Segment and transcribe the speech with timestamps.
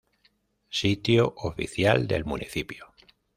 [0.71, 2.87] Sitio oficial del municipio